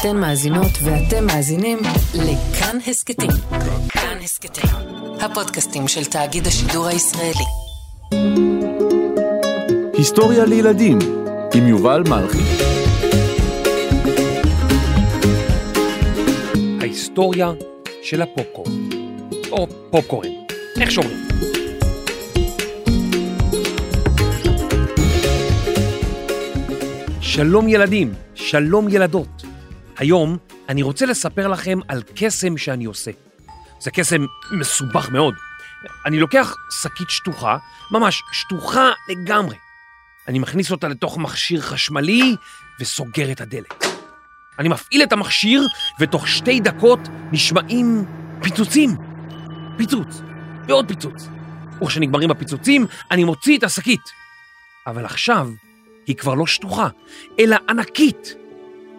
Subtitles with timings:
[0.00, 1.78] אתן מאזינות ואתם מאזינים
[2.14, 3.30] לכאן הסכתים.
[3.88, 4.70] כאן הסכתים,
[5.20, 7.44] הפודקאסטים של תאגיד השידור הישראלי.
[9.92, 10.98] היסטוריה לילדים
[11.54, 12.38] עם יובל מלכי.
[16.80, 17.52] ההיסטוריה
[18.02, 18.72] של הפופקורן,
[19.50, 20.28] או פופקורן,
[20.80, 21.26] איך שאומרים.
[27.20, 29.35] שלום ילדים, שלום ילדות.
[29.98, 30.36] היום
[30.68, 33.10] אני רוצה לספר לכם על קסם שאני עושה.
[33.80, 35.34] זה קסם מסובך מאוד.
[36.06, 37.58] אני לוקח שקית שטוחה,
[37.90, 39.56] ממש שטוחה לגמרי.
[40.28, 42.36] אני מכניס אותה לתוך מכשיר חשמלי
[42.80, 43.84] וסוגר את הדלת.
[44.58, 45.66] אני מפעיל את המכשיר,
[46.00, 47.00] ותוך שתי דקות
[47.32, 48.04] נשמעים
[48.42, 48.96] פיצוצים.
[49.76, 50.20] פיצוץ,
[50.68, 51.28] ועוד פיצוץ.
[51.82, 54.00] וכשנגמרים הפיצוצים, אני מוציא את השקית.
[54.86, 55.48] אבל עכשיו
[56.06, 56.88] היא כבר לא שטוחה,
[57.38, 58.34] אלא ענקית.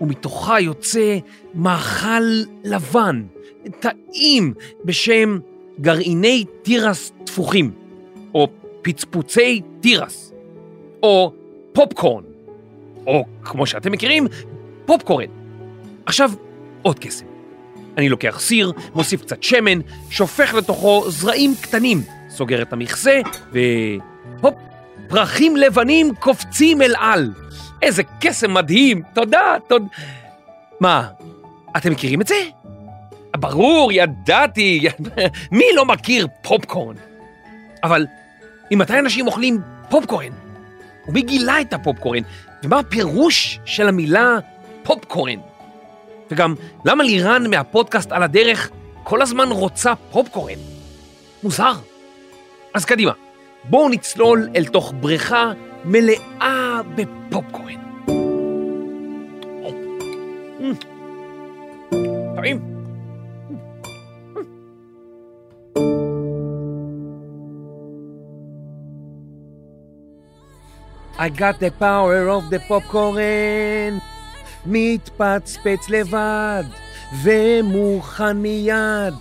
[0.02, 1.18] ומתוכה יוצא
[1.54, 2.24] מאכל
[2.64, 3.24] לבן,
[3.80, 4.54] טעים,
[4.86, 5.40] בשם
[5.82, 7.72] גרעיני תירס תפוחים,
[8.34, 8.48] או
[8.82, 10.34] פצפוצי תירס,
[11.04, 11.34] או
[11.74, 12.24] פופקורן,
[13.08, 14.28] או כמו שאתם מכירים,
[14.86, 15.28] פופקורן.
[16.06, 16.32] עכשיו,
[16.82, 17.26] עוד קסם.
[17.98, 24.56] אני לוקח סיר, מוסיף קצת שמן, שופך לתוכו זרעים קטנים, סוגר את המכסה, והופ,
[25.08, 27.34] פרחים לבנים קופצים אל על.
[27.82, 29.86] איזה קסם מדהים, תודה, תודה.
[30.80, 31.08] מה,
[31.78, 32.36] אתם מכירים את זה?
[33.38, 34.88] ברור, ידעתי,
[35.58, 36.96] מי לא מכיר פופקורן?
[37.84, 38.06] אבל
[38.72, 40.32] ממתי אנשים אוכלים פופקורן?
[41.08, 42.22] ומי גילה את הפופקורן?
[42.64, 44.38] ומה הפירוש של המילה
[44.84, 45.40] פופקורן?
[46.32, 48.70] וגם, למה לירן מהפודקאסט על הדרך
[49.04, 50.58] כל הזמן רוצה פופקורן?
[51.44, 51.74] מוזר.
[52.74, 53.12] אז קדימה,
[53.64, 55.52] בואו נצלול אל תוך בריכה
[55.90, 57.82] מלאה בפופקורן.
[62.36, 62.78] טעים.
[71.20, 74.02] I got the power of the popcorn
[74.66, 76.64] מתפצפץ לבד
[77.24, 79.14] ומוכן מיד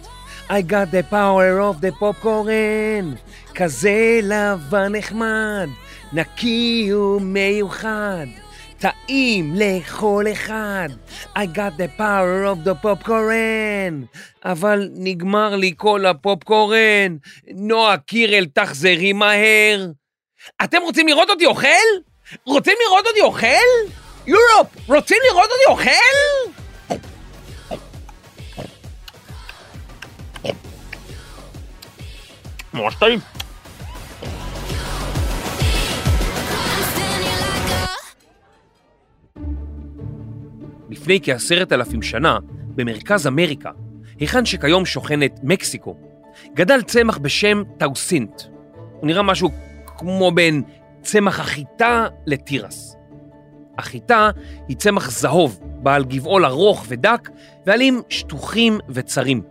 [0.49, 3.17] I got the power of the popcorn
[3.55, 5.69] כזה לבן נחמד
[6.13, 8.27] נקי ומיוחד
[8.79, 10.89] טעים לכל אחד
[11.37, 17.17] I got the power of the popcorn אבל נגמר לי כל הפופקורן
[17.55, 19.87] נועה קירל תחזרי מהר
[20.65, 21.67] אתם רוצים לראות אותי אוכל?
[22.45, 23.47] רוצים לראות אותי אוכל?
[24.27, 26.51] יורופ, רוצים לראות אותי אוכל?
[32.75, 33.46] ממש טעים.
[40.97, 42.39] לפני כעשרת אלפים שנה,
[42.75, 43.71] במרכז אמריקה,
[44.19, 45.97] היכן שכיום שוכנת מקסיקו,
[46.55, 48.43] גדל צמח בשם טאוסינט.
[49.01, 49.51] הוא נראה משהו
[49.87, 50.63] כמו בין
[51.03, 52.97] צמח החיטה לתירס.
[53.79, 54.31] החיטה
[54.69, 57.29] היא צמח זהוב, בעל גבעול ארוך ודק,
[57.67, 59.43] ועלים שטוחים וצרים.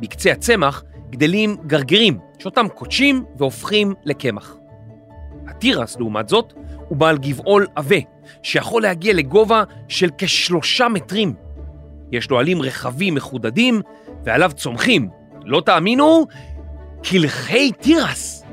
[0.00, 4.56] בקצה הצמח גדלים גרגרים, שאותם קודשים והופכים לקמח.
[5.46, 6.52] התירס, לעומת זאת,
[6.88, 7.96] הוא בעל גבעול עבה,
[8.42, 11.34] שיכול להגיע לגובה של כשלושה מטרים.
[12.12, 13.82] יש לו עלים רחבים מחודדים,
[14.24, 15.08] ועליו צומחים,
[15.44, 16.26] לא תאמינו,
[17.02, 18.44] קלחי תירס.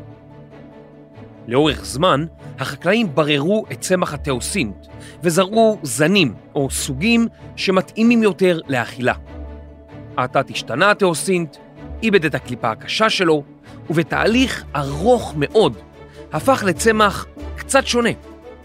[1.48, 2.26] לאורך זמן,
[2.60, 4.88] החקלאים בררו את צמח התאוסינט
[5.24, 9.14] וזרעו זנים או סוגים שמתאימים יותר לאכילה.
[10.18, 11.58] האטת השתנה התאוסינט,
[12.04, 13.44] איבד את הקליפה הקשה שלו,
[13.90, 15.78] ובתהליך ארוך מאוד
[16.34, 17.26] הפך לצמח
[17.74, 18.10] קצת שונה,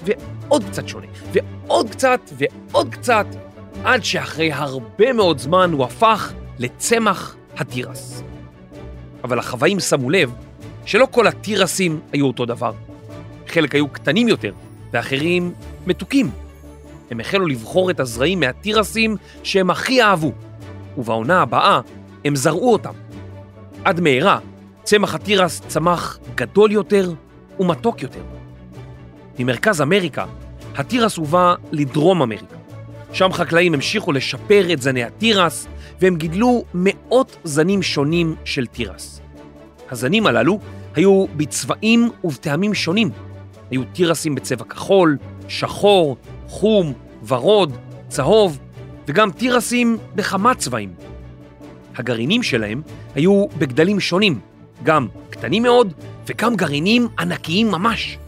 [0.05, 3.27] ועוד קצת שונה, ועוד קצת ועוד קצת,
[3.85, 8.23] עד שאחרי הרבה מאוד זמן הוא הפך לצמח התירס.
[9.25, 10.33] אבל החוואים שמו לב
[10.85, 12.73] שלא כל התירסים היו אותו דבר.
[13.47, 14.53] חלק היו קטנים יותר,
[14.93, 15.53] ואחרים
[15.87, 16.31] מתוקים.
[17.11, 20.33] הם החלו לבחור את הזרעים מהתירסים שהם הכי אהבו,
[20.99, 21.81] ובעונה הבאה
[22.25, 22.93] הם זרעו אותם.
[23.85, 24.39] עד מהרה,
[24.83, 27.13] צמח התירס צמח גדול יותר
[27.61, 28.38] ומתוק יותר.
[29.39, 30.25] ממרכז אמריקה,
[30.77, 32.57] התירס הובא לדרום אמריקה.
[33.13, 35.67] שם חקלאים המשיכו לשפר את זני התירס,
[36.01, 39.21] והם גידלו מאות זנים שונים של תירס.
[39.91, 40.59] הזנים הללו
[40.95, 43.11] היו בצבעים ובטעמים שונים.
[43.71, 45.17] היו תירסים בצבע כחול,
[45.49, 46.17] שחור,
[46.49, 46.93] חום,
[47.27, 47.77] ורוד,
[48.09, 48.59] צהוב,
[49.09, 50.95] וגם תירסים בכמה צבעים.
[51.97, 52.83] הגרעינים שלהם
[53.15, 54.41] היו בגדלים שונים,
[54.83, 55.93] גם קטנים מאוד
[56.27, 58.19] וגם גרעינים ענקיים ממש.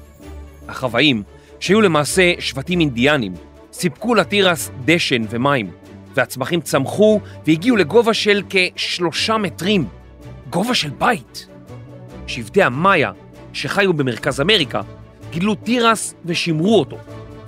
[0.71, 1.23] החוואים,
[1.61, 3.35] שהיו למעשה שבטים אינדיאנים,
[3.73, 5.71] סיפקו לתירס דשן ומים,
[6.15, 9.85] והצמחים צמחו והגיעו לגובה של כשלושה מטרים,
[10.51, 11.47] גובה של בית.
[12.27, 13.13] שבטי המאיה,
[13.53, 14.81] שחיו במרכז אמריקה,
[15.31, 16.97] גידלו תירס ושימרו אותו,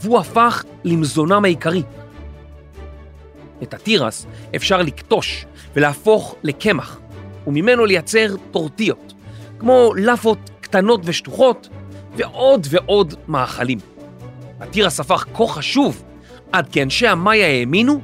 [0.01, 1.83] והוא הפך למזונם העיקרי.
[3.63, 4.27] את התירס
[4.57, 7.01] אפשר לקטוש ולהפוך לקמח,
[7.47, 9.13] וממנו לייצר טורטיות,
[9.59, 11.69] כמו לאפות קטנות ושטוחות,
[12.17, 13.79] ועוד ועוד מאכלים.
[14.61, 16.03] התירס הפך כה חשוב,
[16.53, 18.01] עד כי אנשי המאיה האמינו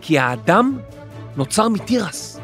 [0.00, 0.78] כי האדם
[1.36, 2.40] נוצר מתירס.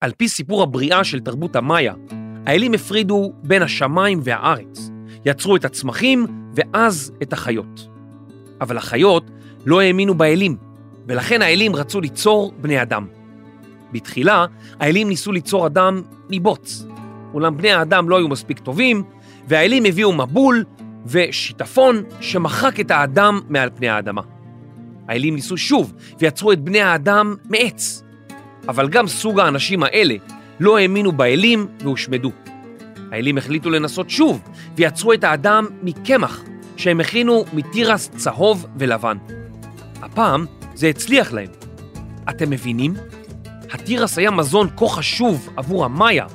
[0.00, 1.94] על פי סיפור הבריאה של תרבות המאיה,
[2.46, 4.90] האלים הפרידו בין השמיים והארץ,
[5.24, 7.88] יצרו את הצמחים ואז את החיות.
[8.60, 9.30] אבל החיות
[9.66, 10.56] לא האמינו באלים,
[11.08, 13.06] ולכן האלים רצו ליצור בני אדם.
[13.92, 14.46] בתחילה,
[14.80, 16.86] האלים ניסו ליצור אדם מבוץ,
[17.34, 19.02] אולם בני האדם לא היו מספיק טובים,
[19.48, 20.64] והאלים הביאו מבול
[21.06, 24.22] ושיטפון שמחק את האדם מעל פני האדמה.
[25.08, 28.02] האלים ניסו שוב ויצרו את בני האדם מעץ,
[28.68, 30.14] אבל גם סוג האנשים האלה
[30.60, 32.30] לא האמינו באלים והושמדו.
[33.12, 34.42] האלים החליטו לנסות שוב
[34.76, 36.44] ויצרו את האדם מקמח
[36.76, 39.16] שהם הכינו מתירס צהוב ולבן.
[40.02, 41.48] הפעם זה הצליח להם.
[42.30, 42.94] אתם מבינים?
[43.72, 46.26] התירס היה מזון כה חשוב עבור המאיה,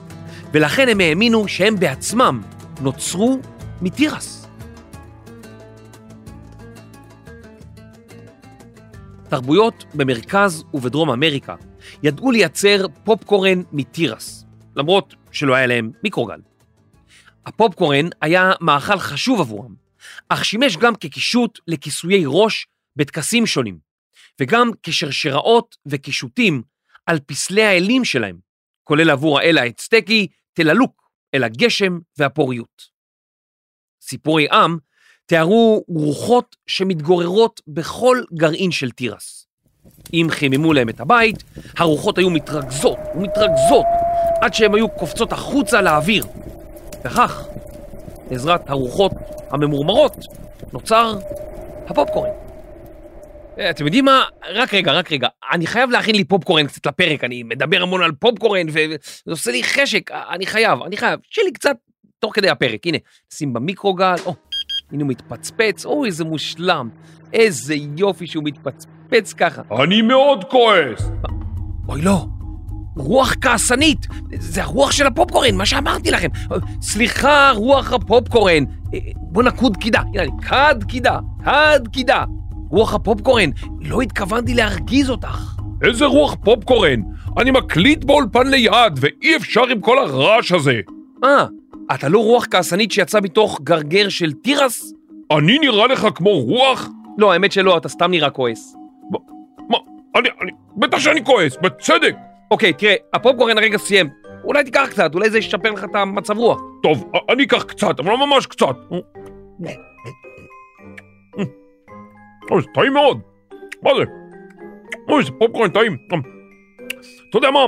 [0.53, 2.41] ולכן הם האמינו שהם בעצמם
[2.81, 3.39] נוצרו
[3.81, 4.47] מתירס.
[9.29, 11.55] תרבויות במרכז ובדרום אמריקה
[12.03, 14.45] ידעו לייצר פופקורן מתירס,
[14.75, 16.39] למרות שלא היה להם מיקרוגל.
[17.45, 19.73] הפופקורן היה מאכל חשוב עבורם,
[20.29, 23.77] אך שימש גם כקישוט לכיסויי ראש בטקסים שונים,
[24.39, 26.61] וגם כשרשראות וקישוטים
[27.05, 28.37] על פסלי האלים שלהם,
[28.83, 32.81] כולל עבור האל האצטקי תללוק, אל הגשם והפוריות.
[34.01, 34.77] סיפורי עם
[35.25, 39.47] תיארו רוחות שמתגוררות בכל גרעין של תירס.
[40.13, 41.43] אם חיממו להם את הבית,
[41.77, 43.85] הרוחות היו מתרכזות ומתרכזות
[44.41, 46.25] עד שהן היו קופצות החוצה לאוויר.
[47.05, 47.45] וכך,
[48.29, 49.11] בעזרת הרוחות
[49.49, 50.15] הממורמרות,
[50.73, 51.19] נוצר
[51.87, 52.44] הפופקורן.
[53.59, 54.23] אה, אתם יודעים מה?
[54.53, 55.27] רק רגע, רק רגע.
[55.51, 58.95] אני חייב להכין לי פופקורן קצת לפרק, אני מדבר המון על פופקורן וזה
[59.29, 61.19] עושה לי חשק, אני חייב, אני חייב.
[61.29, 61.75] שיהיה לי קצת
[62.19, 62.87] תוך כדי הפרק.
[62.87, 62.97] הנה,
[63.33, 64.35] שים במיקרוגל, או,
[64.91, 66.89] הנה הוא מתפצפץ, אוי, איזה מושלם.
[67.33, 69.61] איזה יופי שהוא מתפצפץ ככה.
[69.83, 71.09] אני מאוד כועס.
[71.87, 72.25] אוי, לא.
[72.97, 74.07] רוח כעסנית,
[74.39, 76.27] זה הרוח של הפופקורן, מה שאמרתי לכם.
[76.81, 78.63] סליחה, רוח הפופקורן.
[78.93, 79.99] אה, בוא נקוד קידה.
[79.99, 82.23] הנה, קד קידה, קד קידה.
[82.75, 83.49] רוח הפופקורן,
[83.81, 85.55] לא התכוונתי להרגיז אותך.
[85.83, 87.01] איזה רוח פופקורן?
[87.37, 90.79] אני מקליט באולפן ליד, ואי אפשר עם כל הרעש הזה.
[91.23, 91.45] אה,
[91.95, 94.93] אתה לא רוח כעסנית שיצא מתוך גרגר של תירס?
[95.31, 96.89] אני נראה לך כמו רוח?
[97.17, 98.75] לא, האמת שלא, אתה סתם נראה כועס.
[99.69, 99.77] מה?
[100.15, 102.15] אני, אני, בטח שאני כועס, בצדק.
[102.51, 104.09] אוקיי, תראה, הפופקורן הרגע סיים.
[104.43, 106.61] אולי תיקח קצת, אולי זה ישפר לך את המצב רוח.
[106.83, 108.75] טוב, אני אקח קצת, אבל לא ממש קצת.
[112.49, 113.19] זה טעים מאוד.
[113.83, 114.03] מה זה?
[115.09, 115.97] אוי, זה פופקורן טעים.
[117.29, 117.59] אתה יודע מה?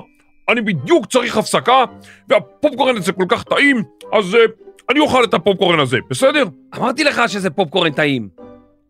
[0.49, 1.85] אני בדיוק צריך הפסקה,
[2.29, 3.83] והפופקורן הזה כל כך טעים,
[4.13, 4.37] אז uh,
[4.89, 6.43] אני אוכל את הפופקורן הזה, בסדר?
[6.77, 8.29] אמרתי לך שזה פופקורן טעים.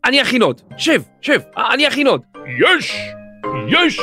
[0.06, 0.62] אני אכין עוד.
[0.78, 1.42] שב, שב,
[1.73, 2.21] אני אכין עוד.
[2.59, 2.97] יש!
[3.68, 4.00] יש!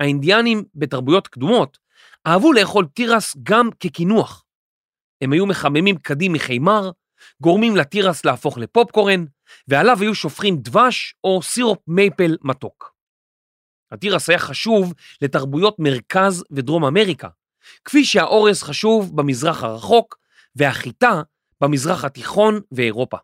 [0.00, 1.78] האינדיאנים בתרבויות קדומות
[2.26, 4.45] אהבו לאכול תירס גם כקינוח.
[5.20, 6.90] הם היו מחממים קדים מחימר,
[7.42, 9.24] גורמים לתירס להפוך לפופקורן,
[9.68, 12.94] ועליו היו שופכים דבש או סירופ מייפל מתוק.
[13.92, 17.28] התירס היה חשוב לתרבויות מרכז ודרום אמריקה,
[17.84, 20.18] כפי שהאורז חשוב במזרח הרחוק
[20.56, 21.22] והחיטה
[21.60, 23.16] במזרח התיכון ואירופה.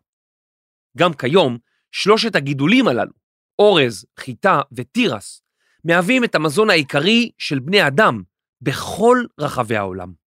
[0.97, 1.57] גם כיום,
[1.91, 3.11] שלושת הגידולים הללו,
[3.59, 5.41] אורז, חיטה ותירס,
[5.83, 8.23] מהווים את המזון העיקרי של בני אדם
[8.61, 10.22] בכל רחבי העולם.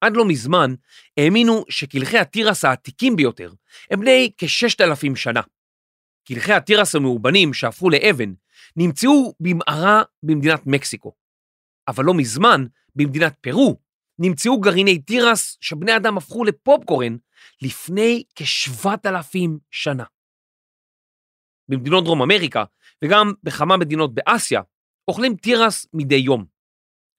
[0.00, 0.74] עד לא מזמן
[1.16, 3.52] האמינו שקלחי התירס העתיקים ביותר
[3.90, 5.40] הם בני כ-6,000 שנה.
[6.28, 8.32] קלחי התירס המאובנים שהפכו לאבן
[8.76, 11.12] נמצאו במערה במדינת מקסיקו.
[11.88, 12.64] אבל לא מזמן,
[12.94, 13.78] במדינת פרו,
[14.18, 17.16] נמצאו גרעיני תירס שבני אדם הפכו לפופקורן
[17.62, 19.38] לפני כ-7,000
[19.70, 20.04] שנה.
[21.68, 22.64] במדינות דרום אמריקה
[23.04, 24.60] וגם בכמה מדינות באסיה
[25.08, 26.44] אוכלים תירס מדי יום.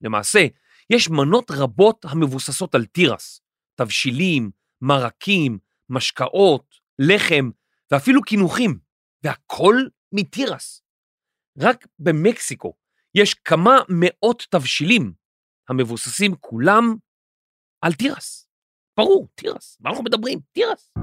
[0.02, 0.48] למעשה,
[0.90, 3.42] יש מנות רבות המבוססות על תירס,
[3.76, 7.50] תבשילים, מרקים, משקאות, לחם
[7.92, 8.80] ואפילו קינוחים,
[9.24, 9.76] והכל
[10.12, 10.82] מתירס.
[11.60, 12.74] רק במקסיקו
[13.16, 15.14] יש כמה מאות תבשילים
[15.70, 16.96] המבוססים כולם
[17.82, 18.48] על תירס.
[18.98, 19.78] ברור, תירס.
[19.80, 20.40] מה אנחנו מדברים?
[20.52, 20.94] תירס.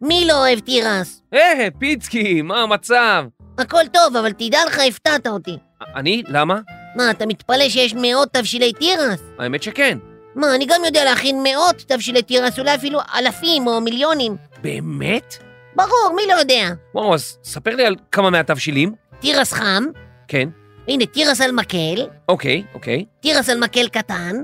[0.00, 1.22] מי לא אוהב תירס?
[1.34, 3.24] אה, פיצקי, מה המצב?
[3.58, 5.56] הכל טוב, אבל תדע לך, הפתעת אותי.
[5.96, 6.22] אני?
[6.28, 6.60] למה?
[6.96, 9.20] מה, אתה מתפלא שיש מאות תבשילי תירס?
[9.38, 9.98] האמת שכן.
[10.34, 14.36] מה, אני גם יודע להכין מאות תבשילי תירס, אולי אפילו אלפים או מיליונים.
[14.62, 15.36] באמת?
[15.74, 16.68] ברור, מי לא יודע?
[16.94, 18.94] וואו, אז ספר לי על כמה מהתבשילים.
[19.20, 19.84] תירס חם,
[20.28, 20.48] כן.
[20.88, 23.04] הנה תירס על מקל, אוקיי, אוקיי.
[23.20, 24.36] תירס על מקל קטן,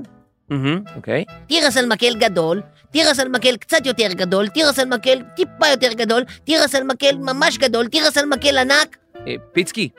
[0.95, 1.25] אוקיי.
[1.47, 5.93] תירס על מקל גדול, תירס על מקל קצת יותר גדול, תירס על מקל טיפה יותר
[5.93, 8.97] גדול, תירס על מקל ממש גדול, תירס על מקל ענק.
[9.27, 9.89] אה, פיצקי,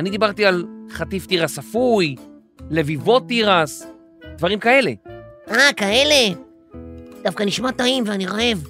[0.00, 2.16] אני דיברתי על חטיף תירס אפוי,
[2.70, 3.86] לביבות תירס,
[4.36, 4.92] דברים כאלה.
[5.50, 6.34] אה, כאלה?
[7.22, 8.64] דווקא נשמע טעים ואני רעב.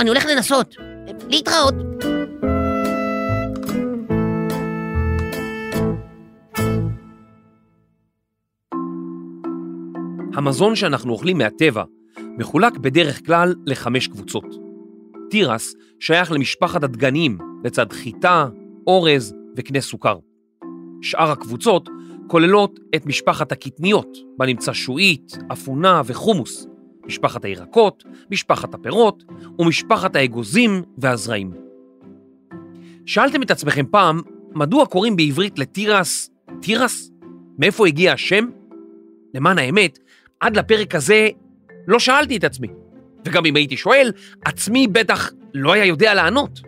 [0.00, 0.76] אני הולך לנסות.
[1.28, 1.74] להתראות.
[10.34, 11.84] המזון שאנחנו אוכלים מהטבע
[12.38, 14.46] מחולק בדרך כלל לחמש קבוצות.
[15.30, 18.46] תירס שייך למשפחת הדגניים, לצד חיטה,
[18.86, 20.25] אורז וקנה סוכר.
[21.06, 21.88] שאר הקבוצות
[22.26, 26.66] כוללות את משפחת הקטניות, בה נמצא שועית, אפונה וחומוס,
[27.06, 29.24] משפחת הירקות, משפחת הפירות
[29.58, 31.52] ומשפחת האגוזים והזרעים.
[33.06, 34.20] שאלתם את עצמכם פעם,
[34.54, 37.10] מדוע קוראים בעברית לתירס תירס?
[37.58, 38.48] מאיפה הגיע השם?
[39.34, 39.98] למען האמת,
[40.40, 41.28] עד לפרק הזה
[41.86, 42.68] לא שאלתי את עצמי.
[43.24, 44.12] וגם אם הייתי שואל,
[44.44, 46.60] עצמי בטח לא היה יודע לענות.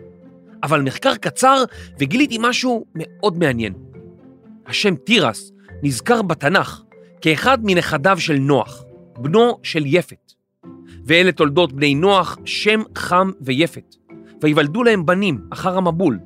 [0.63, 1.63] אבל מחקר קצר
[1.99, 3.88] וגיליתי משהו מאוד מעניין.
[4.69, 5.51] השם תירס
[5.83, 6.81] נזכר בתנ"ך
[7.21, 8.83] כאחד מנכדיו של נוח,
[9.17, 10.33] בנו של יפת.
[11.05, 13.95] ואלה תולדות בני נוח, שם, חם ויפת.
[14.43, 16.19] ויוולדו להם בנים אחר המבול,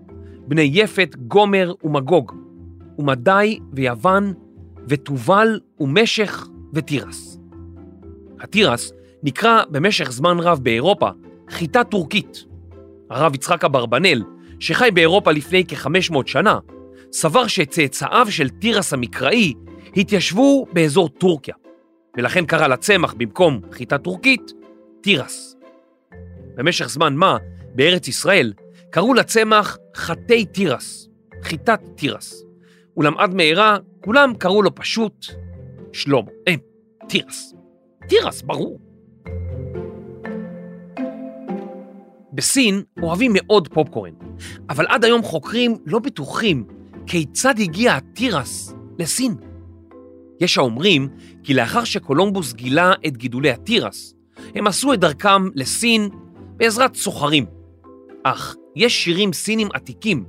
[0.48, 2.32] בני יפת, גומר ומגוג,
[3.00, 4.34] ומדי ויוון,
[4.88, 7.40] ותובל ומשך ותירס.
[8.40, 8.92] התירס
[9.24, 11.10] נקרא במשך זמן רב באירופה
[11.50, 12.46] חיטה טורקית.
[13.10, 14.24] הרב יצחק אברבנאל,
[14.60, 16.60] שחי באירופה לפני כ-500 שנה,
[17.13, 19.53] סבר שצאצאיו של תירס המקראי
[19.98, 21.55] התיישבו באזור טורקיה,
[22.17, 24.51] ולכן קרא לצמח במקום חיטה טורקית,
[25.01, 25.55] תירס.
[26.55, 27.38] במשך זמן מה,
[27.75, 28.53] בארץ ישראל,
[28.89, 31.10] קראו לצמח חטי תירס,
[31.43, 32.43] חיטת תירס.
[32.98, 35.25] אולם עד מהרה כולם קראו לו פשוט
[35.93, 36.53] שלמה, אה,
[37.08, 37.53] תירס.
[38.08, 38.79] תירס, ברור.
[42.34, 44.13] בסין אוהבים מאוד פופקורן,
[44.70, 46.67] אבל עד היום חוקרים לא בטוחים
[47.08, 49.36] כיצד הגיע התירס לסין.
[50.40, 51.08] יש האומרים
[51.44, 54.14] כי לאחר שקולומבוס גילה את גידולי התירס,
[54.56, 56.10] הם עשו את דרכם לסין
[56.58, 57.46] בעזרת סוחרים.
[58.24, 60.24] אך יש שירים סינים עתיקים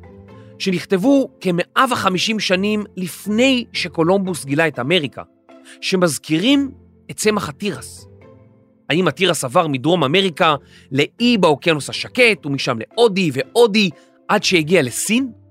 [0.59, 5.23] שנכתבו כ-150 שנים לפני שקולומבוס גילה את אמריקה,
[5.81, 6.71] שמזכירים
[7.11, 8.09] את צמח התירס.
[8.91, 10.55] האם התירס עבר מדרום אמריקה
[10.93, 13.91] לאי באוקיינוס השקט ומשם להודי והודי
[14.29, 15.44] עד שהגיע לסין?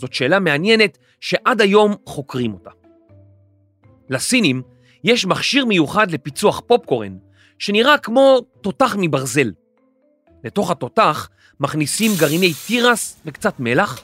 [0.00, 2.70] זאת שאלה מעניינת שעד היום חוקרים אותה.
[4.10, 4.62] לסינים
[5.04, 7.16] יש מכשיר מיוחד לפיצוח פופקורן
[7.58, 9.50] שנראה כמו תותח מברזל.
[10.44, 11.28] לתוך התותח
[11.60, 14.00] מכניסים גרעיני תירס וקצת מלח,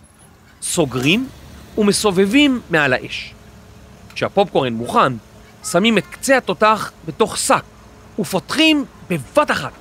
[0.63, 1.29] סוגרים
[1.79, 3.35] ומסובבים מעל האש.
[4.15, 5.13] כשהפופקורן מוכן,
[5.65, 7.65] שמים את קצה התותח בתוך שק
[8.19, 9.73] ופותחים בבת אחת.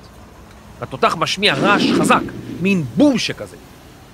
[0.82, 2.24] התותח משמיע רעש חזק,
[2.62, 3.58] מין בום שכזה,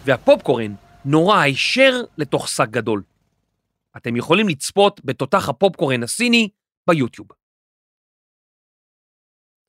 [0.06, 0.74] והפופקורן
[1.06, 3.04] נורה הישר לתוך שק גדול.
[3.98, 6.50] אתם יכולים לצפות בתותח הפופקורן הסיני
[6.88, 7.28] ביוטיוב.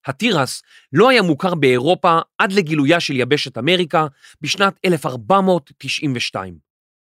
[0.07, 0.63] התירס
[0.93, 4.07] לא היה מוכר באירופה עד לגילויה של יבשת אמריקה
[4.41, 6.59] בשנת 1492.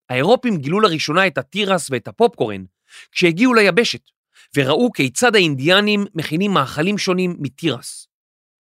[0.09, 2.65] האירופים גילו לראשונה את התירס ואת הפופקורן
[3.13, 4.11] כשהגיעו ליבשת,
[4.57, 8.09] וראו כיצד האינדיאנים מכינים מאכלים שונים מתירס.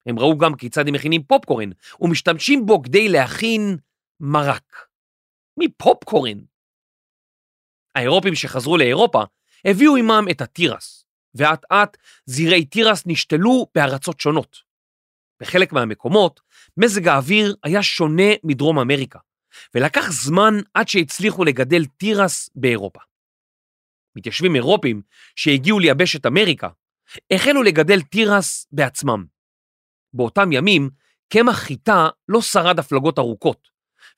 [0.06, 1.70] הם ראו גם כיצד הם מכינים פופקורן
[2.02, 3.78] ומשתמשים בו כדי להכין
[4.20, 4.91] מרק.
[5.58, 6.38] מפופקורן.
[7.96, 9.24] האירופים שחזרו לאירופה
[9.66, 11.06] הביאו עמם את התירס,
[11.36, 14.58] ואט אט זרעי תירס נשתלו בארצות שונות.
[15.42, 16.40] בחלק מהמקומות
[16.78, 19.20] מזג האוויר היה שונה מדרום אמריקה,
[19.76, 23.00] ולקח זמן עד שהצליחו לגדל תירס באירופה.
[24.16, 25.02] מתיישבים אירופים
[25.36, 26.70] שהגיעו ליבשת אמריקה
[27.34, 29.26] החלו לגדל תירס בעצמם.
[30.14, 30.90] באותם ימים
[31.34, 33.71] קמח חיטה לא שרד הפלגות ארוכות,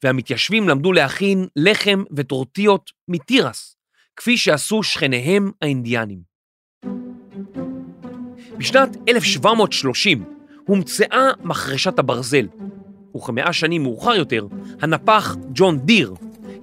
[0.03, 3.75] והמתיישבים למדו להכין לחם וטורטיות מתירס,
[4.15, 6.19] כפי שעשו שכניהם האינדיאנים.
[8.57, 10.23] בשנת 1730
[10.67, 12.47] הומצאה מחרשת הברזל,
[13.17, 14.47] וכמאה שנים מאוחר יותר,
[14.81, 16.13] הנפח ג'ון דיר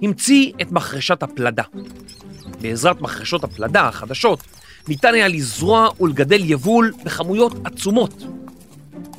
[0.01, 1.63] המציא את מחרשת הפלדה.
[2.61, 4.39] בעזרת מחרשות הפלדה החדשות,
[4.87, 8.23] ניתן היה לזרוע ולגדל יבול בכמויות עצומות.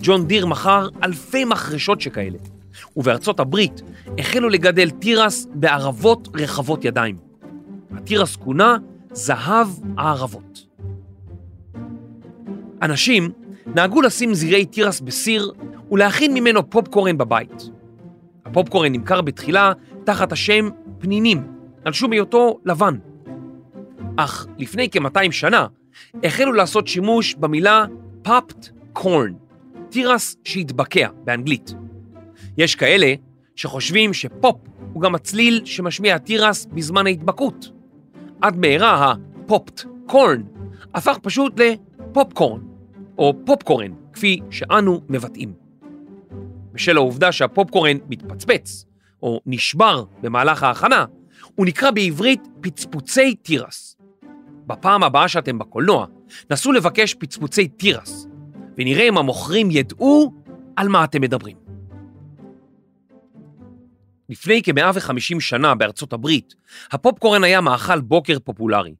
[0.02, 2.38] ג'ון דיר מכר אלפי מחרשות שכאלה,
[2.96, 3.82] ובארצות הברית
[4.18, 7.16] החלו לגדל תירס בערבות רחבות ידיים.
[7.96, 8.76] התירס כונה
[9.12, 10.66] זהב הערבות.
[12.82, 13.30] אנשים
[13.66, 15.52] נהגו לשים זירי תירס בסיר
[15.90, 17.70] ולהכין ממנו פופקורן בבית.
[18.46, 19.72] הפופקורן נמכר בתחילה
[20.04, 21.46] תחת השם פנינים,
[21.84, 22.96] על שום היותו לבן.
[24.16, 25.66] אך לפני כ-200 שנה
[26.24, 27.84] החלו לעשות שימוש במילה
[28.26, 29.32] popped corn,
[29.88, 31.74] תירס שהתבקע באנגלית.
[32.56, 33.14] יש כאלה
[33.56, 34.56] שחושבים שפופ
[34.92, 37.70] הוא גם הצליל שמשמיע התירס בזמן ההתבקעות.
[38.40, 40.40] עד מהרה ה-popped corn
[40.94, 42.60] הפך פשוט לפופקורן,
[43.18, 45.52] או פופקורן, כפי שאנו מבטאים.
[46.72, 48.84] בשל העובדה שהפופקורן מתפצפץ,
[49.22, 51.04] או נשבר במהלך ההכנה,
[51.54, 53.96] הוא נקרא בעברית פצפוצי תירס.
[54.66, 56.06] בפעם הבאה שאתם בקולנוע,
[56.50, 58.26] נסו לבקש פצפוצי תירס,
[58.78, 60.32] ונראה אם המוכרים ידעו
[60.76, 61.61] על מה אתם מדברים.
[64.32, 66.54] לפני כ-150 שנה בארצות הברית,
[66.92, 68.94] הפופקורן היה מאכל בוקר פופולרי.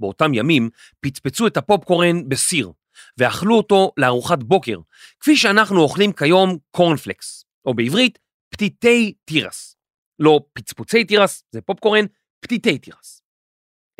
[0.00, 2.72] באותם ימים פצפצו את הפופקורן בסיר,
[3.18, 4.78] ואכלו אותו לארוחת בוקר,
[5.20, 9.76] כפי שאנחנו אוכלים כיום קורנפלקס, או בעברית, פתיתי תירס.
[10.18, 12.04] לא פצפוצי תירס, זה פופקורן,
[12.40, 13.22] פתיתי תירס.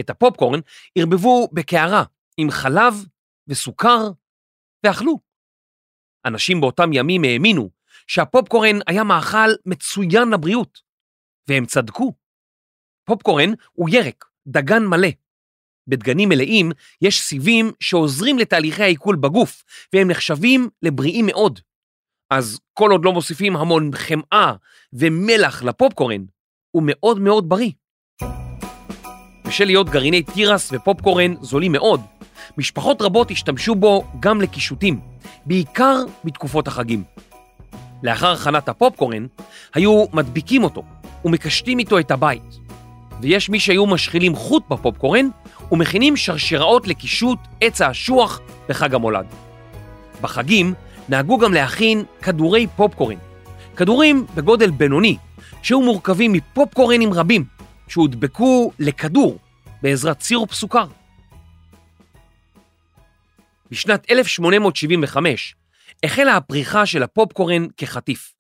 [0.01, 0.61] את הפופקורן
[0.99, 2.05] ערבבו בקערה
[2.37, 2.95] עם חלב
[3.49, 4.11] וסוכר
[4.87, 5.19] ואכלו.
[6.27, 7.71] אנשים באותם ימים האמינו
[8.07, 10.79] שהפופקורן היה מאכל מצוין לבריאות,
[11.49, 12.13] והם צדקו.
[13.05, 15.09] פופקורן הוא ירק, דגן מלא.
[15.87, 21.61] בדגנים מלאים יש סיבים שעוזרים לתהליכי העיכול בגוף, והם נחשבים לבריאים מאוד.
[22.31, 24.53] אז כל עוד לא מוסיפים המון חמאה
[24.93, 26.25] ומלח לפופקורן,
[26.71, 27.71] הוא מאוד מאוד בריא.
[29.47, 32.01] בשל להיות גרעיני תירס ופופקורן זולים מאוד,
[32.59, 35.01] משפחות רבות השתמשו בו גם לקישוטים,
[35.47, 37.05] בעיקר בתקופות החגים.
[38.03, 39.27] לאחר הכנת הפופקורן,
[39.75, 40.83] היו מדביקים אותו
[41.25, 42.59] ומקשטים איתו את הבית.
[43.21, 45.29] ויש מי שהיו משחילים חוט בפופקורן
[45.73, 49.27] ומכינים שרשראות לקישוט עץ האשוח בחג המולד.
[50.21, 50.75] בחגים
[51.09, 53.17] נהגו גם להכין כדורי פופקורן,
[53.77, 55.17] כדורים בגודל בינוני,
[55.63, 57.45] שהיו מורכבים מפופקורנים רבים,
[57.89, 59.39] שהודבקו לכדור
[59.83, 60.87] בעזרת סירופ סוכר.
[63.71, 65.55] בשנת 1875
[66.05, 68.35] החלה הפריחה של הפופקורן כחטיף.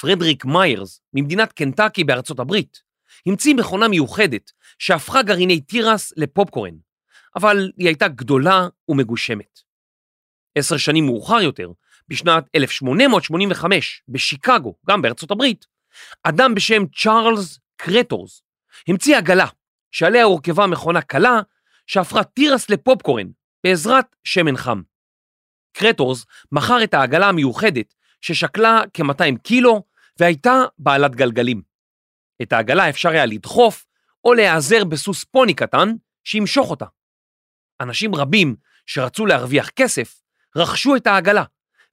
[0.00, 2.82] פרדריק מיירס ממדינת קנטקי בארצות הברית
[3.26, 6.74] המציא מכונה מיוחדת שהפכה גרעיני תירס לפופקורן,
[7.36, 9.60] אבל היא הייתה גדולה ומגושמת.
[10.54, 11.72] עשר שנים מאוחר יותר,
[12.08, 15.66] בשנת 1885, בשיקגו, גם בארצות הברית,
[16.22, 18.42] אדם בשם צ'ארלס קרטורס
[18.88, 19.46] המציא עגלה
[19.90, 21.40] שעליה הורכבה מכונה קלה
[21.86, 23.26] שהפכה תירס לפופקורן
[23.64, 24.82] בעזרת שמן חם.
[25.74, 29.82] קרטורס מכר את העגלה המיוחדת ששקלה כ-200 קילו
[30.20, 31.62] והייתה בעלת גלגלים.
[32.42, 33.86] את העגלה אפשר היה לדחוף
[34.24, 35.88] או להיעזר בסוס פוני קטן
[36.24, 36.86] שימשוך אותה.
[37.80, 38.56] אנשים רבים
[38.86, 40.20] שרצו להרוויח כסף
[40.56, 41.44] רכשו את העגלה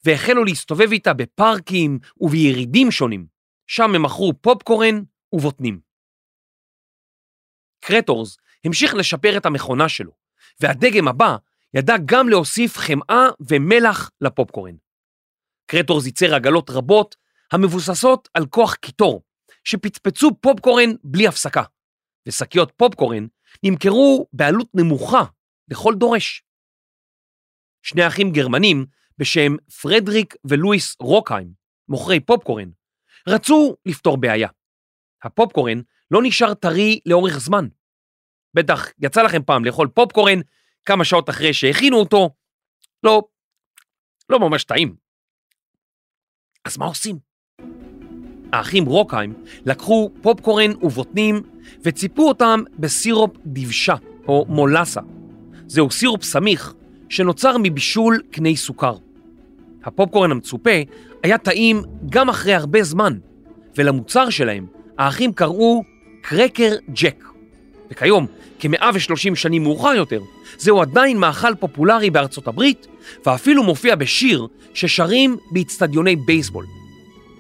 [0.06, 3.26] והחלו להסתובב איתה בפארקים ובירידים שונים,
[3.68, 5.80] שם הם מכרו פופקורן ובוטנים.
[7.86, 10.12] קרטורס המשיך לשפר את המכונה שלו,
[10.60, 11.36] והדגם הבא
[11.74, 14.76] ידע גם להוסיף חמאה ומלח לפופקורן.
[15.68, 17.16] קרטורס ייצר עגלות רבות
[17.52, 19.24] המבוססות על כוח קיטור,
[19.64, 21.64] שפצפצו פופקורן בלי הפסקה,
[22.28, 23.28] ושקיות פופקורן
[23.64, 25.24] נמכרו בעלות נמוכה
[25.68, 26.44] לכל דורש.
[27.84, 28.86] שני אחים גרמנים
[29.18, 31.54] בשם פרדריק ולואיס רוקהיים,
[31.88, 32.70] מוכרי פופקורן,
[33.28, 34.50] רצו לפתור בעיה.
[35.24, 35.82] הפופקורן
[36.12, 37.68] לא נשאר טרי לאורך זמן.
[38.54, 40.40] בטח יצא לכם פעם לאכול פופקורן
[40.86, 42.30] כמה שעות אחרי שהכינו אותו,
[43.04, 43.22] לא,
[44.30, 44.96] לא ממש טעים.
[46.66, 47.32] אז מה עושים?
[48.54, 49.34] האחים רוקהיים
[49.66, 51.42] לקחו פופקורן ובוטנים
[51.82, 53.96] וציפו אותם בסירופ דבשה
[54.28, 55.02] או מולאסה.
[55.68, 56.74] זהו סירופ סמיך
[57.10, 58.96] שנוצר מבישול קני סוכר.
[59.84, 60.80] הפופקורן המצופה
[61.24, 63.18] היה טעים גם אחרי הרבה זמן,
[63.78, 64.68] ולמוצר שלהם
[64.98, 65.84] האחים קראו
[66.22, 67.31] קרקר ג'ק.
[67.92, 68.26] וכיום,
[68.60, 70.22] כ-130 שנים מאוחר יותר,
[70.58, 72.88] זהו עדיין מאכל פופולרי בארצות הברית,
[73.26, 76.66] ואפילו מופיע בשיר ששרים באיצטדיוני בייסבול.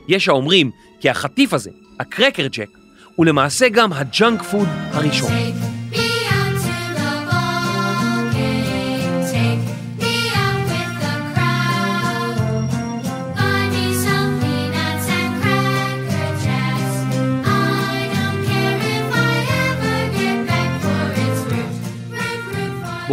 [0.08, 2.70] יש האומרים כי החטיף הזה, הקרקר ג'ק,
[3.16, 5.71] הוא למעשה גם ה junk food הראשון.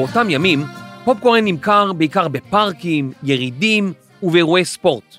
[0.08, 0.64] באותם ימים
[1.04, 3.92] פופקורן נמכר בעיקר בפארקים, ירידים
[4.22, 5.16] ובאירועי ספורט.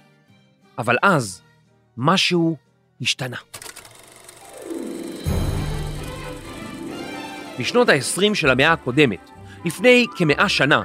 [0.77, 1.41] אבל אז
[1.97, 2.57] משהו
[3.01, 3.37] השתנה.
[7.59, 9.29] בשנות ה-20 של המאה הקודמת,
[9.65, 10.81] לפני כמאה שנה,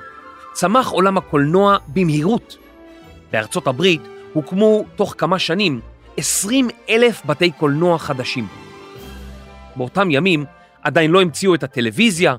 [0.53, 2.57] צמח עולם הקולנוע במהירות.
[3.33, 5.81] בארצות הברית הוקמו תוך כמה שנים
[6.17, 8.47] 20 אלף בתי קולנוע חדשים.
[9.77, 10.45] באותם ימים
[10.83, 12.37] עדיין לא המציאו את הטלוויזיה,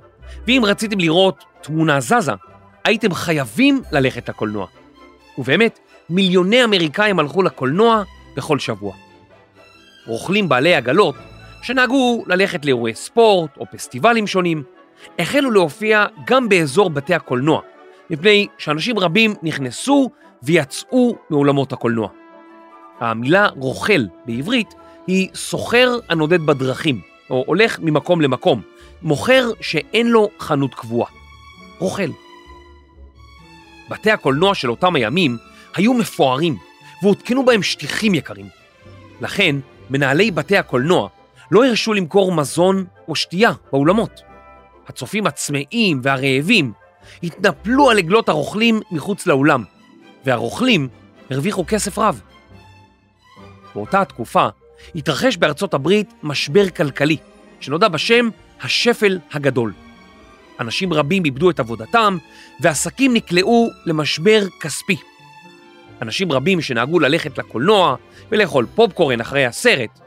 [0.48, 2.32] ואם רציתם לראות תמונה זזה,
[2.84, 4.68] הייתם חייבים ללכת לקולנוע.
[5.38, 8.04] ובאמת, מיליוני אמריקאים הלכו לקולנוע
[8.36, 8.94] בכל שבוע.
[10.08, 11.16] רוכלים בעלי עגלות,
[11.62, 14.64] שנהגו ללכת לאירועי ספורט או פסטיבלים שונים,
[15.20, 17.62] החלו להופיע גם באזור בתי הקולנוע,
[18.10, 20.10] מפני שאנשים רבים נכנסו
[20.44, 22.10] ויצאו מאולמות הקולנוע.
[23.00, 24.74] המילה רוכל בעברית
[25.08, 28.62] היא סוחר הנודד בדרכים, או הולך ממקום למקום,
[29.02, 31.25] מוכר שאין לו חנות קבועה.
[31.80, 32.10] רוכל.
[33.90, 35.38] בתי הקולנוע של אותם הימים
[35.76, 36.58] היו מפוארים,
[37.02, 38.50] והותקנו בהם שטיחים יקרים.
[39.22, 39.56] לכן,
[39.90, 41.10] מנהלי בתי הקולנוע
[41.52, 44.22] לא הרשו למכור מזון או שתייה באולמות.
[44.88, 46.72] הצופים הצמאים והרעבים
[47.24, 49.64] התנפלו על עגלות הרוכלים מחוץ לאולם,
[50.26, 50.88] והרוכלים
[51.30, 52.22] הרוויחו כסף רב.
[53.76, 54.48] באותה התקופה
[54.96, 57.18] התרחש בארצות הברית משבר כלכלי,
[57.60, 58.30] שנודע בשם
[58.62, 59.74] השפל הגדול.
[60.60, 62.18] אנשים רבים איבדו את עבודתם,
[62.60, 64.98] ועסקים נקלעו למשבר כספי.
[66.02, 67.96] אנשים רבים שנהגו ללכת לקולנוע
[68.32, 70.00] ולאכול פופקורן אחרי הסרט,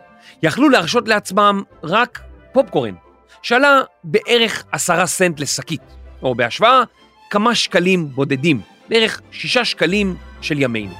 [0.42, 2.20] יכלו להרשות לעצמם רק
[2.52, 2.94] פופקורן,
[3.42, 5.82] שעלה בערך עשרה סנט לשקית,
[6.22, 6.82] או בהשוואה
[7.30, 10.94] כמה שקלים בודדים, בערך שישה שקלים של ימינו.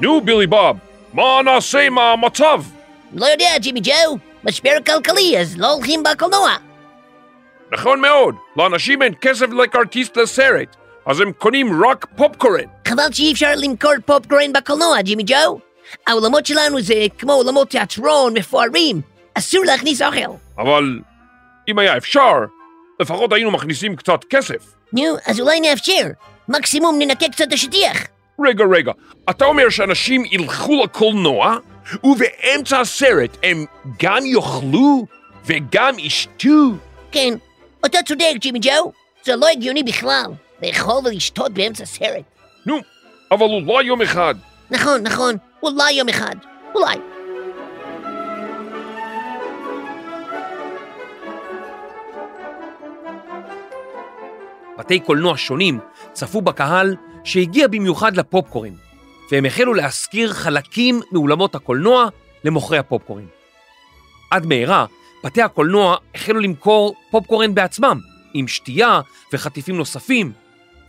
[0.00, 0.76] נו, בילי בוב,
[1.14, 2.62] מה נעשה עם המצב?
[3.12, 6.56] לא יודע, ג'ימי ג'ו, משבר כלכלי, אז לא הולכים בקולנוע.
[7.72, 10.76] נכון מאוד, לאנשים אין כסף לכרטיס לסרט,
[11.06, 12.64] אז הם קונים רק פופקורן.
[12.88, 15.60] חבל שאי אפשר למכור פופקורן בקולנוע, ג'ימי ג'ו.
[16.06, 19.00] האולמות שלנו זה כמו אולמות תיאטרון מפוארים,
[19.34, 20.32] אסור להכניס אוכל.
[20.58, 20.98] אבל
[21.68, 22.34] אם היה אפשר,
[23.00, 24.74] לפחות היינו מכניסים קצת כסף.
[24.92, 26.06] נו, אז אולי נאפשר.
[26.48, 27.98] מקסימום ננקה קצת את השטיח.
[28.46, 28.92] רגע, רגע,
[29.30, 31.56] אתה אומר שאנשים ילכו לקולנוע,
[32.04, 33.64] ובאמצע הסרט הם
[34.02, 35.06] גם יאכלו
[35.46, 36.70] וגם ישתו?
[37.12, 37.34] כן,
[37.86, 38.92] אתה צודק, ג'ימי ג'ו.
[39.24, 40.24] זה לא הגיוני בכלל,
[40.62, 42.24] לאכול ולשתות באמצע סרט.
[42.66, 42.78] נו,
[43.30, 44.34] אבל אולי יום אחד.
[44.70, 46.34] נכון, נכון, אולי יום אחד.
[46.74, 46.96] אולי.
[54.78, 55.78] בתי קולנוע שונים
[56.12, 58.74] צפו בקהל שהגיע במיוחד לפופקורן,
[59.30, 62.08] והם החלו להשכיר חלקים מאולמות הקולנוע
[62.44, 63.26] למוכרי הפופקורן.
[64.30, 64.86] עד מהרה,
[65.24, 68.00] בתי הקולנוע החלו למכור פופקורן בעצמם,
[68.34, 69.00] עם שתייה
[69.32, 70.32] וחטיפים נוספים,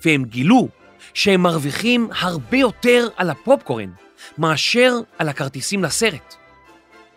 [0.06, 0.68] והם גילו
[1.14, 3.90] שהם מרוויחים הרבה יותר על הפופקורן
[4.38, 6.36] מאשר על הכרטיסים לסרט.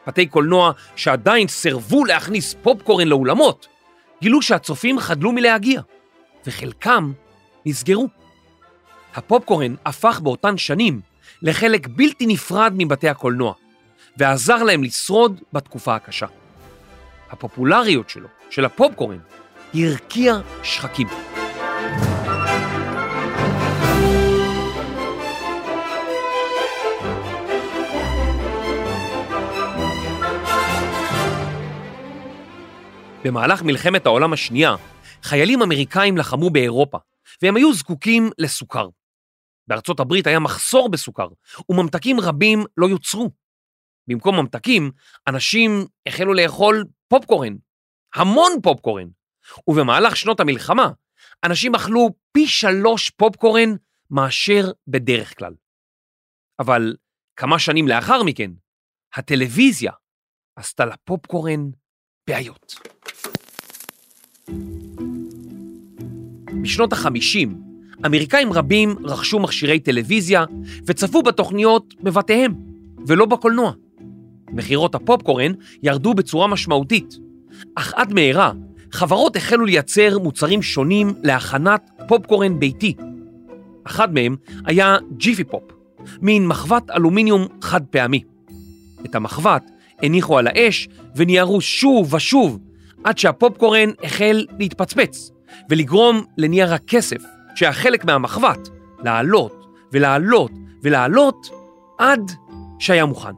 [0.06, 3.66] בתי קולנוע שעדיין סירבו להכניס פופקורן לאולמות,
[4.22, 5.80] גילו שהצופים חדלו מלהגיע,
[6.46, 7.12] וחלקם
[7.66, 8.08] נסגרו.
[9.14, 11.00] הפופקורן הפך באותן שנים
[11.42, 13.54] לחלק בלתי נפרד מבתי הקולנוע,
[14.16, 16.26] ועזר להם לשרוד בתקופה הקשה.
[17.30, 19.18] הפופולריות שלו, של הפופקורן,
[19.74, 21.08] הרקיעה שחקים.
[33.24, 34.74] במהלך מלחמת העולם השנייה,
[35.22, 36.98] חיילים אמריקאים לחמו באירופה,
[37.42, 38.88] והם היו זקוקים לסוכר.
[39.66, 41.28] בארצות הברית היה מחסור בסוכר,
[41.68, 43.30] וממתקים רבים לא יוצרו.
[44.08, 44.90] במקום ממתקים,
[45.26, 47.56] אנשים החלו לאכול פופקורן,
[48.14, 49.08] המון פופקורן,
[49.68, 50.90] ובמהלך שנות המלחמה,
[51.44, 53.70] אנשים אכלו פי שלוש פופקורן
[54.10, 55.54] מאשר בדרך כלל.
[56.58, 56.96] אבל
[57.36, 58.50] כמה שנים לאחר מכן,
[59.14, 59.92] הטלוויזיה
[60.56, 61.70] עשתה לפופקורן
[62.26, 62.74] בעיות.
[66.62, 67.48] בשנות ה-50,
[68.06, 70.44] אמריקאים רבים רכשו מכשירי טלוויזיה
[70.86, 72.54] וצפו בתוכניות בבתיהם,
[73.06, 73.72] ולא בקולנוע.
[74.50, 77.18] מכירות הפופקורן ירדו בצורה משמעותית,
[77.74, 78.52] אך עד מהרה
[78.92, 82.94] חברות החלו לייצר מוצרים שונים להכנת פופקורן ביתי.
[83.84, 85.62] אחד מהם היה ג'יפי פופ,
[86.22, 88.22] מין מחבת אלומיניום חד פעמי.
[89.06, 89.70] את המחבת
[90.02, 92.58] הניחו על האש וניירו שוב ושוב
[93.04, 95.30] עד שהפופקורן החל להתפצפץ
[95.70, 97.22] ולגרום לנייר הכסף,
[97.54, 98.68] שהיה חלק מהמחבת,
[99.04, 100.50] לעלות ולעלות
[100.82, 101.50] ולעלות
[101.98, 102.30] עד
[102.78, 103.32] שהיה מוכן.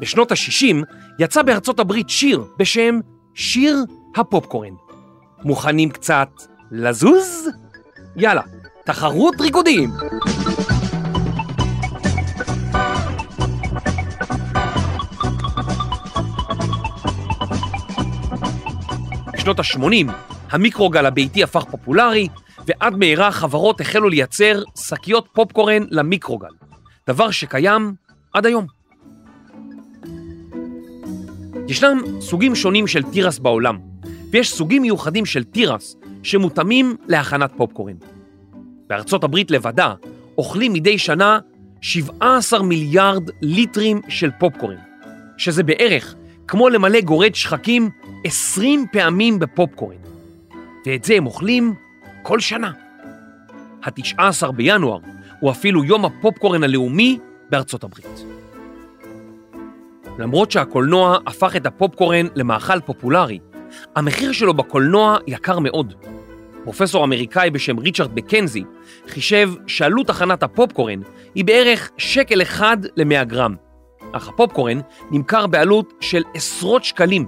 [0.00, 0.76] בשנות ה-60
[1.18, 3.00] יצא בארצות הברית שיר בשם
[3.34, 3.84] שיר
[4.16, 4.74] הפופקורן.
[5.44, 6.28] מוכנים קצת
[6.70, 7.48] לזוז?
[8.16, 8.42] יאללה,
[8.84, 9.90] תחרות ריקודים!
[19.32, 22.28] בשנות ה-80 המיקרוגל הביתי הפך פופולרי,
[22.66, 26.48] ועד מהרה חברות החלו לייצר שקיות פופקורן למיקרוגל,
[27.06, 27.94] דבר שקיים
[28.32, 28.66] עד היום.
[31.68, 33.78] ישנם סוגים שונים של תירס בעולם,
[34.30, 37.96] ויש סוגים מיוחדים של תירס שמותאמים להכנת פופקורן.
[38.86, 39.94] בארצות הברית לבדה
[40.38, 41.38] אוכלים מדי שנה
[41.80, 44.78] 17 מיליארד ליטרים של פופקורן,
[45.36, 46.14] שזה בערך
[46.48, 47.90] כמו למלא גורד שחקים
[48.24, 50.13] 20 פעמים בפופקורן.
[50.86, 51.74] ואת זה הם אוכלים
[52.22, 52.72] כל שנה.
[53.82, 54.98] ה-19 בינואר
[55.40, 57.18] הוא אפילו יום הפופקורן הלאומי
[57.50, 58.24] בארצות הברית.
[60.18, 63.38] למרות שהקולנוע הפך את הפופקורן למאכל פופולרי,
[63.96, 65.94] המחיר שלו בקולנוע יקר מאוד.
[66.64, 68.64] פרופסור אמריקאי בשם ריצ'רד מקנזי
[69.08, 71.00] חישב שעלות הכנת הפופקורן
[71.34, 73.54] היא בערך שקל אחד ל-100 גרם,
[74.12, 77.26] אך הפופקורן נמכר בעלות של עשרות שקלים,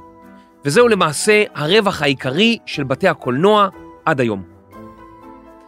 [0.66, 3.68] וזהו למעשה הרווח העיקרי של בתי הקולנוע
[4.04, 4.42] עד היום.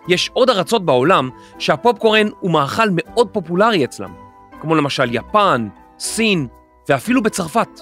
[0.09, 4.15] יש עוד ארצות בעולם שהפופקורן הוא מאכל מאוד פופולרי אצלם,
[4.61, 6.47] כמו למשל יפן, סין
[6.89, 7.81] ואפילו בצרפת.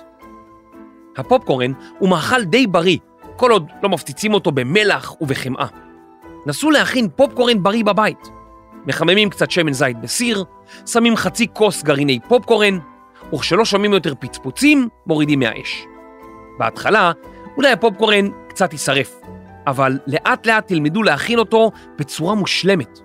[1.17, 2.99] הפופקורן הוא מאכל די בריא,
[3.37, 5.67] כל עוד לא מפציצים אותו במלח ובחמאה.
[6.47, 8.29] נסו להכין פופקורן בריא בבית.
[8.87, 10.45] מחממים קצת שמן זית בסיר,
[10.87, 12.79] שמים חצי כוס גרעיני פופקורן,
[13.35, 15.87] וכשלא שומעים יותר פצפוצים, מורידים מהאש.
[16.59, 17.13] בהתחלה,
[17.57, 19.21] אולי הפופקורן קצת יישרף,
[19.67, 22.99] אבל לאט לאט תלמדו להכין אותו בצורה מושלמת.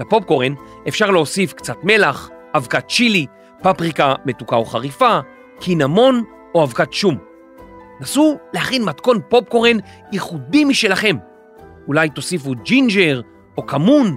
[0.00, 0.54] לפופקורן
[0.88, 3.26] אפשר להוסיף קצת מלח, אבקת צ'ילי,
[3.62, 5.18] פפריקה מתוקה או חריפה,
[5.60, 6.24] קינמון
[6.54, 7.18] או אבקת שום.
[8.00, 9.76] נסו להכין מתכון פופקורן
[10.12, 11.16] ייחודי משלכם.
[11.88, 13.20] אולי תוסיפו ג'ינג'ר
[13.56, 14.16] או כמון,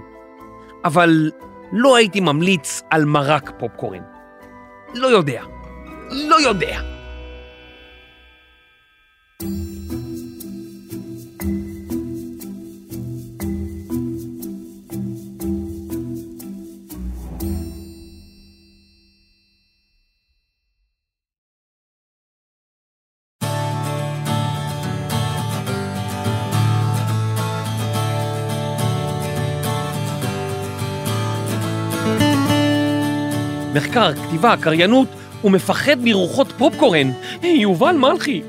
[0.86, 1.32] אבל
[1.72, 4.02] לא הייתי ממליץ על מרק פופקורן.
[4.94, 5.44] לא יודע.
[6.12, 6.95] לא יודע.
[9.42, 9.48] מחקר,
[34.16, 35.08] כתיבה, קריינות,
[35.44, 37.12] ומפחד מרוחות פופקורן,
[37.44, 38.42] יובל מלכי.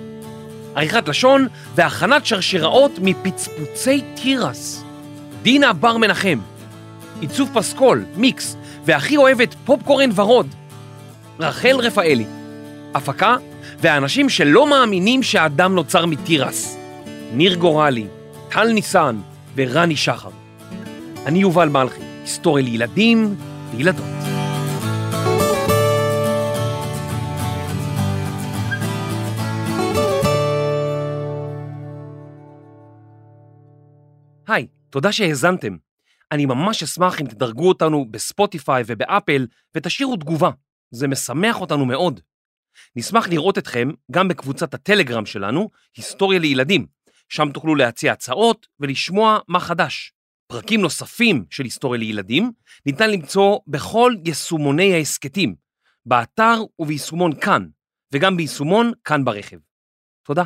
[0.77, 4.85] עריכת לשון והכנת שרשראות מפצפוצי תירס.
[5.43, 6.39] דינה בר מנחם.
[7.21, 10.55] עיצוב פסקול, מיקס, והכי אוהבת פופקורן ורוד.
[11.41, 12.27] רחל רפאלי.
[12.95, 13.37] הפקה
[13.81, 16.77] והאנשים שלא מאמינים שהאדם נוצר מתירס.
[17.33, 18.07] ניר גורלי,
[18.49, 19.17] טל ניסן
[19.55, 20.31] ורני שחר.
[21.27, 23.35] אני יובל מלכי, היסטוריה לילדים
[23.77, 24.26] וילדות.
[34.91, 35.77] תודה שהאזנתם.
[36.33, 39.47] אני ממש אשמח אם תדרגו אותנו בספוטיפיי ובאפל
[39.77, 40.51] ותשאירו תגובה,
[40.91, 42.21] זה משמח אותנו מאוד.
[42.97, 46.87] נשמח לראות אתכם גם בקבוצת הטלגרם שלנו, היסטוריה לילדים,
[47.29, 50.13] שם תוכלו להציע הצעות ולשמוע מה חדש.
[50.47, 52.53] פרקים נוספים של היסטוריה לילדים
[52.87, 55.55] ניתן למצוא בכל יישומוני ההסכתים,
[56.07, 57.67] באתר וביישומון כאן,
[58.13, 59.57] וגם ביישומון כאן ברכב.
[60.23, 60.45] תודה.